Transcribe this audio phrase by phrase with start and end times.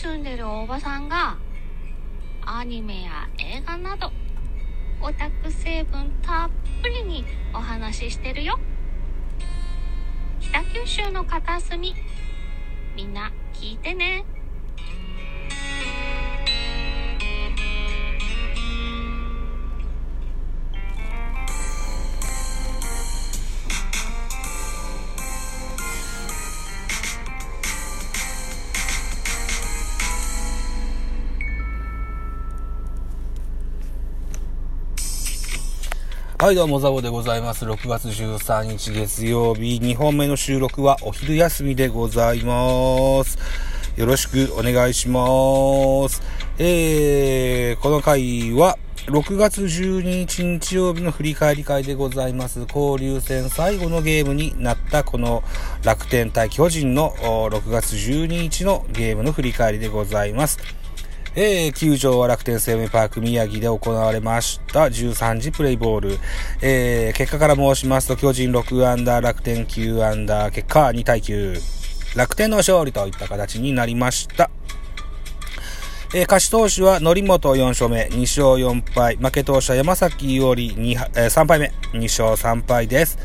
[0.00, 1.38] 住んでるおばさんが
[2.46, 4.12] アニメや映画など
[5.00, 8.60] オタク成分たっぷりにお話ししてるよ。
[10.40, 11.96] 北九州の片隅
[12.94, 14.24] みんな聞いてね。
[36.40, 37.64] はい、どうも、ザボでございます。
[37.64, 43.36] 6月13日月曜日、2本目の収録はお昼休みでございます。
[43.96, 45.20] よろしくお願いしま
[46.08, 46.22] す。
[46.60, 52.60] えー、この回は、6月12日日曜日の振り返り会でございます。
[52.72, 55.42] 交流戦最後のゲームになったこの
[55.82, 57.16] 楽天対巨人の
[57.50, 60.58] 6月12日のゲームの振り返りでございます。
[61.34, 66.18] えー、球場は楽天生命パーク宮城で行われました13時プレイボール。
[66.62, 72.16] えー、結果から申しますと巨人6アンダー、楽天9アンダー、結果は2対9。
[72.16, 74.50] 楽天の勝利といった形になりました。
[76.14, 79.16] えー、勝ち投手は、則本4勝目、2勝4敗。
[79.16, 83.18] 負け投手は山崎伊織、えー、3敗目、2勝3敗です。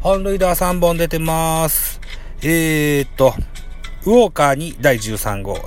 [0.00, 2.00] 本塁打は3本出てます。
[2.40, 3.34] えーっと、
[4.04, 5.58] ウォーカーに第13号。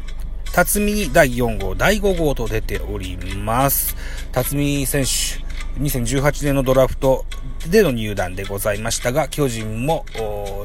[0.54, 3.96] 辰巳第4号、第5号と出ております。
[4.34, 7.26] 辰巳選手、2018年のドラフト
[7.70, 10.06] での入団でございましたが、巨人も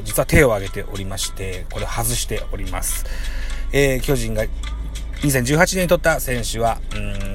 [0.05, 3.05] 実は手を挙げておりまして、これ外しております。
[3.73, 4.45] えー、巨人が
[5.23, 7.27] 2018年に取った選手は、うん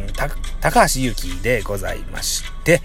[0.59, 2.81] 高橋祐希でございまして、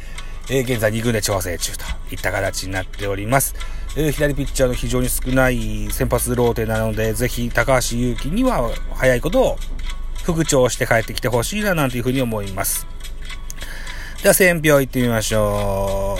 [0.48, 3.54] えー、現在2軍で調整中といった形になっております。
[3.98, 9.56] え、左ピッチャーの非常に少ない先発ローテなので、ぜひ高橋祐希には早いことを
[10.22, 12.86] 復調して帰ってきてほしいななんていうふうに思います。
[14.22, 16.18] では、選票行ってみましょ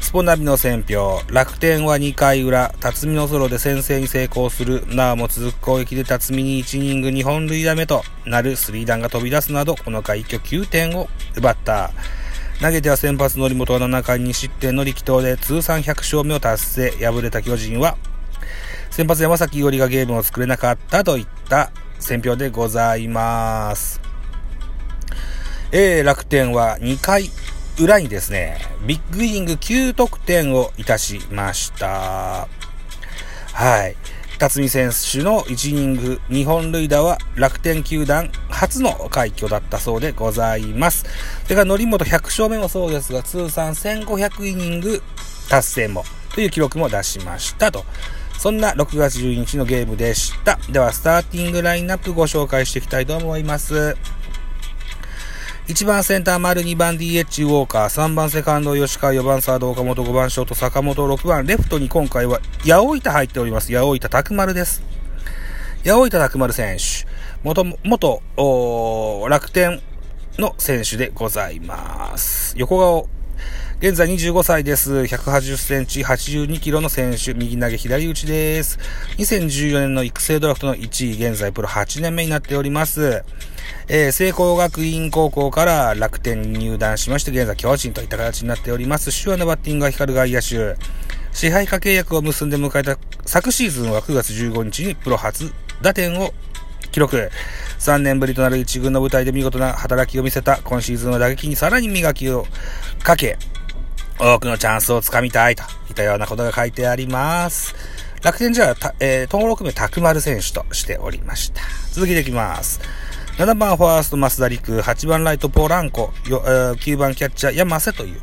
[0.00, 0.04] う。
[0.04, 1.20] スポナビの選票。
[1.26, 4.86] 楽天は2回裏、辰巳のソロで先制に成功する。
[4.86, 11.90] なおも続く攻撃で辰巳に1イニング2本塁打目となるスリーダンが飛び出すなど、この回一挙9点を奪った。
[12.60, 16.90] 投げては先発則本は7回2失点の力投で通算100勝目を達成。
[16.90, 17.98] 敗れた巨人は、
[18.90, 24.00] 先発山崎伊織がゲームを作れなかったといった選票でございます。
[25.70, 27.28] えー、楽天は2回
[27.78, 32.48] 裏にですね、ビッグイニング9得点をいたしました。
[33.52, 33.96] はい。
[34.38, 41.06] 辰巳選手の1イニング2本塁打は楽天球団初の快挙だったそうでございます。
[41.44, 45.02] それから則本100勝目もそうですが、通算1500イニング
[45.48, 46.04] 達成も
[46.34, 47.84] という記録も出しましたと。
[48.38, 50.58] そんな6月12日のゲームでした。
[50.70, 53.96] では、スターティングラインナップご紹介していきたいと思います。
[55.66, 63.72] 1番センター丸、2番 DH ウォーカー、3番セカンド吉川、4番サード岡本、5番ショート坂本、6番レフトに今回は八百板入っております。
[63.72, 64.84] 八百板拓丸です。
[65.84, 67.08] 八百板拓丸選手、
[67.42, 68.22] 元、元、
[69.28, 69.82] 楽天
[70.38, 72.54] の選手でございます。
[72.56, 73.08] 横顔、
[73.80, 74.92] 現在25歳です。
[74.94, 78.78] 180センチ、82キロの選手、右投げ左打ちです。
[79.18, 83.24] 2014年の育成ドラフトの1位、現在プロ8年目になっております。
[83.88, 89.24] えー、聖光学院高校から楽天入団しまして、現在巨人といった形になっております。
[89.24, 90.76] 手話のバッティングが光る外野手。
[91.32, 96.32] 支配下契約を結んで迎えた昨シーズンは9月15日にプロ初打点を
[96.92, 97.30] 記録。
[97.78, 102.46] 3年ぶりとなる1軍の舞台で見事な働きを見せた今シーズンの打撃にさらに磨きを
[103.02, 103.36] かけ、
[104.18, 107.74] 多くのチャンスをつかみたいといったようなことが書いてあります。
[108.22, 111.60] 楽天じゃあ、えー、登録名拓丸選手としておりました。
[111.92, 112.80] 続きでいきます。
[113.36, 118.20] 7番ファースト増田陸、8番ライトポーランコ、9番キャッチャー山瀬という、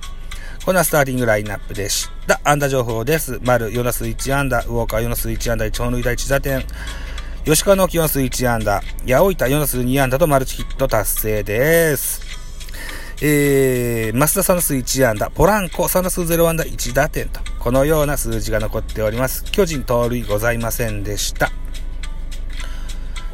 [0.65, 2.41] こんなスターティングラインナップでした。
[2.43, 3.39] 安打情報です。
[3.43, 6.65] 丸、4打数1安打、ウォーカー4打数1安打、1本塁打1打点、
[7.45, 12.23] 吉川直樹4打数1安打、八百板4打数2安打とマルチヒット達成です。
[13.21, 19.43] えー、増田3打数1安打、ポランコ3打数0安打1打点と、このような数字が残っております。
[19.43, 21.51] 巨人盗塁ございませんでした。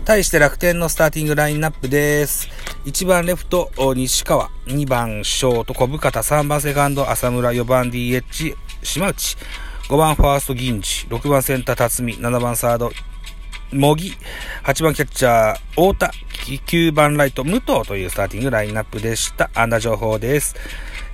[0.05, 2.49] 対して楽天のスターティングラインナップです。
[2.85, 4.49] 1番レフト、西川。
[4.65, 6.19] 2番ショート、小深田。
[6.21, 7.51] 3番セカンド、浅村。
[7.51, 9.37] 4番 DH、島内。
[9.87, 11.05] 5番ファースト、銀次。
[11.07, 12.13] 6番センター、辰巳。
[12.13, 12.91] 7番サード、
[13.71, 14.13] 茂木。
[14.63, 16.11] 8番キャッチャー、太田。
[16.65, 19.51] 9番ライト、武藤というスターティングラインナップでした。
[19.53, 20.55] 安打情報です。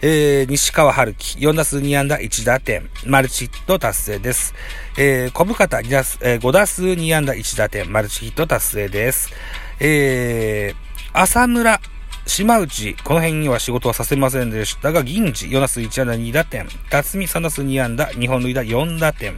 [0.02, 4.54] えー、西川春樹、4打数2安打1打点、マルチヒット達成です。
[4.98, 9.32] えー、小深田2打、えー、5打数2安打1打点、マルチヒット達成です。
[9.80, 11.80] えー、浅村、
[12.26, 19.34] 島内、この辺には仕事はさせませんでしたが、銀次、4打数1安打2打点、辰巳3打数2安打、日本塁打4打点、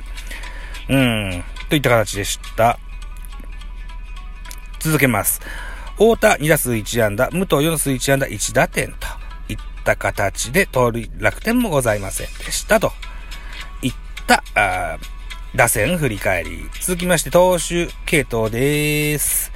[0.90, 2.80] うん、といった形でした。
[4.80, 5.40] 続けます。
[5.94, 9.17] 太田2打数1安打、武藤4打数1安打1打点と
[9.88, 12.92] った形で盗塁楽天もございませんでしたと
[13.82, 13.94] いっ
[14.28, 14.98] たあ
[15.56, 16.70] 打線振り返り。
[16.82, 19.52] 続きまして投手系統です。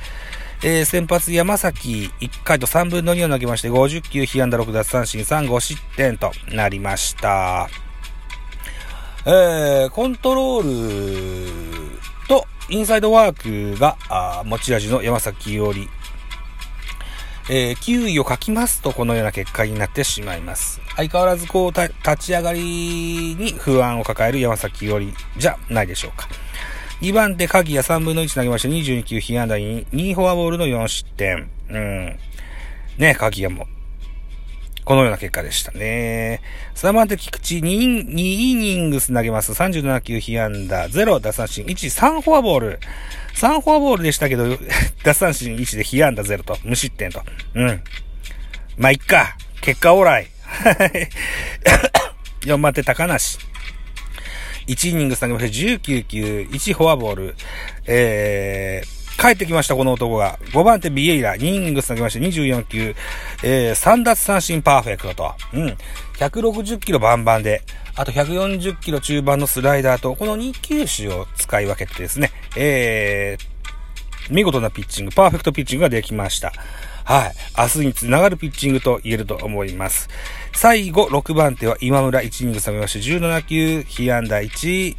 [0.63, 7.67] えー、先発山崎1回と3分の2を投げまして50球、被安打6奪三振3、5失点となりました。
[9.25, 13.97] えー、コントロールとインサイドワークが
[14.45, 15.89] 持ち味の山崎伊織。
[17.53, 20.79] えー、9位を書きますとこのような結果になってしまいます。
[20.95, 21.91] 相変わらずこう、立
[22.27, 22.61] ち上がり
[23.37, 26.29] に不安を抱える山崎よりじゃないでしょうか。
[27.01, 31.49] 2番手、鍵屋3分の1投げまして22球、被安打に2フォアボールの4失点。
[31.69, 32.19] うん。
[32.97, 33.67] ね、鍵谷も。
[34.83, 36.41] このような結果でしたね。
[36.75, 37.61] 3番手、菊池2、
[38.07, 39.51] 2イニングス投げます。
[39.51, 42.79] 37球、被安打0、奪三振1、3フォアボール。
[43.35, 44.57] 3フォアボールでしたけど、
[45.03, 47.23] 奪三振1で被安打0と、無失点と。
[47.53, 47.81] うん。
[48.77, 49.37] まあ、いっか。
[49.61, 50.27] 結果オーライ。
[52.41, 53.37] 4番手、高梨。
[54.67, 57.35] 1イニングス投げまして19球、1フォアボール。
[57.85, 60.39] えー、帰ってきました、この男が。
[60.51, 62.95] 5番手ビエイラ、2イニング投げまして24球、
[63.43, 65.33] えー、3奪三振パーフェクトと。
[65.53, 65.77] うん。
[66.17, 67.61] 160キロバンバンで、
[67.95, 76.53] あと140キロ中盤のスライダーと、この2球種を使い分けてですね、えー、見事なピッチング、パーフェクトピッチングができました。
[77.03, 77.33] はい。
[77.57, 80.09] 明日につながるピッチングと言えると思います。
[80.53, 84.95] 最後、6番手は今村1イニング下げまして、17球、被安打1。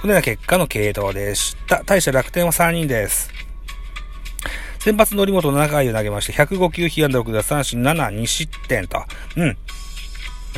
[0.00, 1.84] このような結果の系統でした。
[1.84, 3.30] 対して楽天は3人です。
[4.78, 9.04] 先発のり本7回を投げまして、105球、被安打6打三振7、2失点と。
[9.36, 9.56] うん。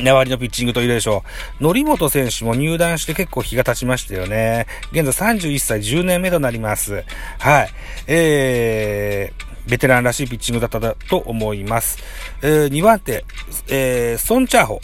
[0.01, 1.23] 粘りのピッチングと言えるでしょ
[1.59, 1.63] う。
[1.63, 4.65] 則本選手も入団して結構日が経ちましたよね。
[4.91, 7.03] 現在31歳10年目となります。
[7.37, 7.69] はい。
[8.07, 11.97] えー、ベテランらしいピッチングだったと思います。
[12.41, 13.25] えー、2番手、
[13.67, 14.81] えー、ソンチャーホ。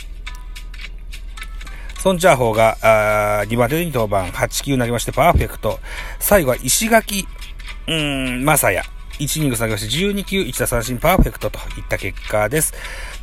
[2.00, 5.80] ソンチャーホーが、あ2番手に登板、8球投げましてパーフェクト。
[6.18, 7.28] 最後は石垣、
[7.88, 8.84] うーん、まさや。
[9.20, 12.74] 1イニング下げまして12球1打三振パーフェクトといった結果です。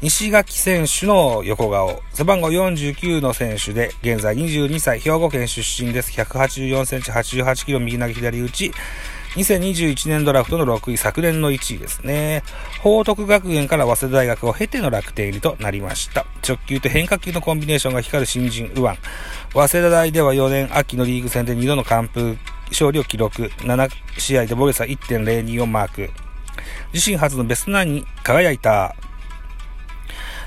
[0.03, 6.13] 西垣選手の横顔、背番号49の選手で、現在22歳、兵庫県出身です。
[6.13, 8.73] 184センチ、88キロ、右投げ左打ち。
[9.37, 12.43] 2021年ドラフトの6位、昨年の1位ですね。
[12.81, 16.25] 報徳学園から早稲田大学を経ての楽天入りとなりました。
[16.47, 18.99] 直球と変化球のコンビネーションが光る新人右腕。
[19.53, 22.39] 早稲田大では4年秋のリーグ戦で2度の完封
[22.69, 23.51] 勝利を記録。
[23.59, 26.11] 7試合で防御差1.02をマーク。
[26.95, 28.97] 自身初のベストナンに輝いた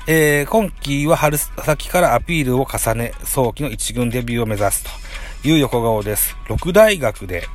[0.06, 4.84] えー、今季は春先からアピールを重ね、早期の一軍デビューを目指す
[5.42, 6.36] という横顔です。
[6.48, 7.46] 6大学で、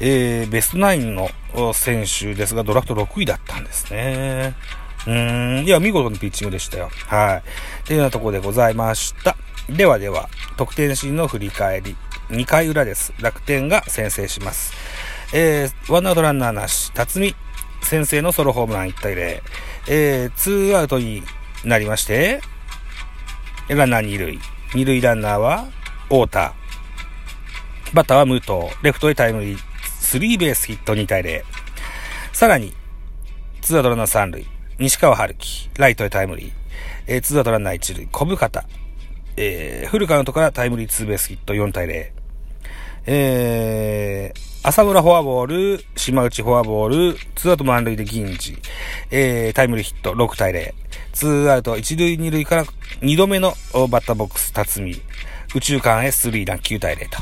[0.00, 1.30] えー、ベストナインの
[1.72, 4.54] 選手ですが、ドラフト6位だったんですね。
[5.06, 6.90] うん、いや、見事なピッチングでしたよ。
[7.06, 7.42] は
[7.84, 7.86] い。
[7.86, 9.36] というようなところでございました。
[9.68, 11.96] ではでは、得点シーンの振り返り。
[12.30, 13.12] 2回裏です。
[13.20, 14.72] 楽天が先制します。
[15.32, 17.36] えー、ワンアウトランナーなし、辰巳、
[17.82, 19.42] 先制のソロホームラン1対0。
[19.88, 21.22] えー、ツーアウトに
[21.64, 22.40] なりまして、
[23.68, 24.40] ランナー2塁。
[24.72, 25.66] 2塁ランナーは、
[26.04, 26.54] 太田。
[27.94, 28.52] バッターは武藤。
[28.82, 29.75] レフトへタイムリー。
[30.06, 31.42] スリーベースヒット2対0。
[32.32, 32.72] さらに、
[33.60, 34.46] ツーアウトランナー3塁。
[34.78, 35.68] 西川遥輝。
[35.76, 36.52] ライトへタイムリー。
[37.08, 38.08] えー、ツーアウトランナー1塁。
[38.12, 38.64] 小深田。
[39.36, 42.12] えー、フルカウントからタイムリーツーベースヒット4対0。
[43.06, 48.56] えー、浅村フォアボール、島内フォアボール、ツーアウト満塁で銀次、
[49.10, 50.72] えー、タイムリーヒット6対0。
[51.14, 52.64] ツーアウト1塁2塁から
[53.00, 53.54] 2度目の
[53.90, 55.02] バッターボックス、辰巳。
[55.56, 57.18] 右中間へスリーラン9対0と。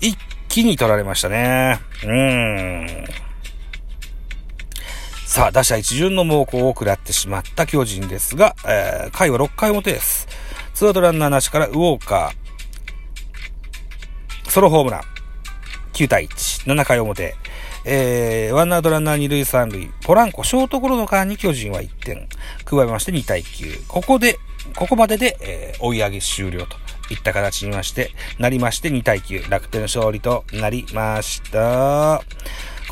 [0.00, 0.16] 一
[0.50, 1.80] 気に取られましたね。
[2.02, 3.06] うーん。
[5.24, 10.26] さあ、打者一巡の猛攻を食らってしまった巨人ですが、えー、回は6回表です。
[10.74, 15.00] ツーアウトランナーなしからウォーカー、ソロホームラン。
[15.92, 17.36] 9対1、7回表。
[17.84, 22.28] えー、ワンアウトランナー2塁3塁、ポランコ、ショートゴロの間に巨人は1点、
[22.64, 23.86] 加えまして2対9。
[23.86, 24.36] ここで、
[24.76, 26.76] ここまでで、えー、追い上げ終了と
[27.10, 32.22] いった形にまして、なりまして2対9、楽天の勝利となりました。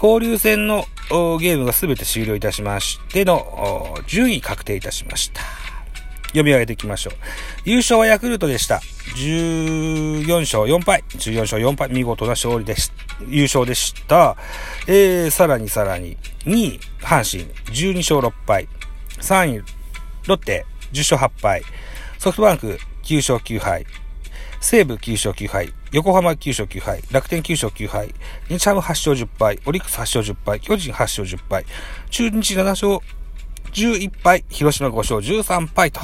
[0.01, 5.41] 交流戦のゲームが全て終了いたしましての順位確定いたしました。
[6.29, 7.15] 読み上げていきましょう。
[7.65, 8.81] 優勝はヤクルトでした。
[9.17, 11.03] 14勝4敗。
[11.09, 11.91] 14勝4敗。
[11.91, 12.93] 見事な勝利でし、
[13.29, 14.37] 優勝でした。
[14.87, 18.69] えー、さらにさらに、2位、阪神、12勝6敗。
[19.21, 19.65] 3位、
[20.27, 21.63] ロッテ、10勝8敗。
[22.19, 23.87] ソフトバンク、9勝9敗。
[24.61, 25.73] 西武9勝9敗。
[25.93, 27.03] 横浜9勝9敗。
[27.11, 28.15] 楽天9勝9敗。
[28.49, 29.61] 日ハム8勝10敗。
[29.67, 30.61] オリックス8勝10敗。
[30.61, 31.65] 巨人8勝10敗。
[32.11, 32.99] 中日7勝
[33.73, 34.45] 11敗。
[34.49, 36.01] 広島5勝13敗と。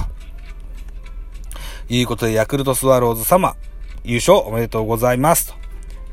[1.88, 3.56] いうことで、ヤクルトスワローズ様、
[4.04, 5.63] 優勝おめでとうございますと。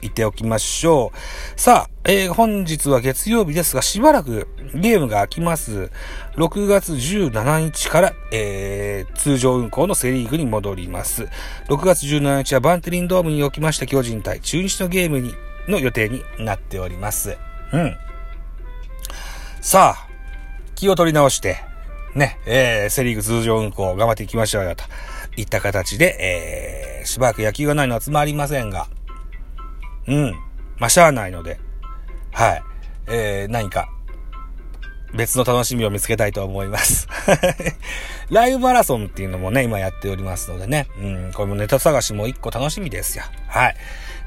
[0.02, 1.60] 言っておきましょう。
[1.60, 5.92] さあ、えー、本日は月曜日ですが、しばらくゲームが空きます。
[6.36, 11.28] 6月17日から、えー、通常運行のセリーグに戻ります。
[11.68, 15.34] 6月17日はバンテリンドームにおきました巨人対中日のゲームに、
[15.68, 17.38] の予定になっております。
[17.72, 17.96] うん。
[19.62, 20.08] さあ、
[20.76, 21.58] 気を取り直して、
[22.16, 24.84] ね、えー、セリーグ通常運行頑張っていきましょうよと。
[25.38, 26.18] いった形で、
[27.00, 28.88] えー、しばらく野球がないのはつまりませんが、
[30.08, 30.32] うん。
[30.78, 31.60] まあ、しゃあないので、
[32.32, 32.64] はい。
[33.08, 33.90] えー、何か、
[35.14, 37.08] 別の楽しみを見つけたいと思います。
[38.32, 40.88] ライブマラソンっていうのもね、今やっておりますのでね。
[40.98, 43.26] うん、これもネタ探しも一個楽しみですよ。
[43.48, 43.76] はい。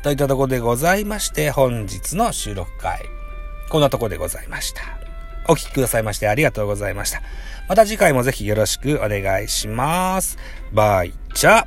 [0.02, 3.00] といったとこでございまして、本日の収録会、
[3.70, 4.82] こんなとこでございました。
[5.46, 7.22] お聴きくださいましてありがとうございました。
[7.68, 10.38] また次回もぜひよろしくお願いします。
[10.72, 11.66] バイチャ